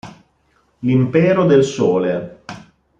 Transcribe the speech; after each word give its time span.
L'impero 0.79 1.45
del 1.45 1.63
sole 1.63 2.41